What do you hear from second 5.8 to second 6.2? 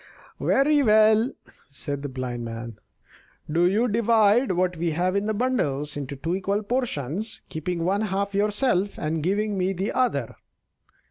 into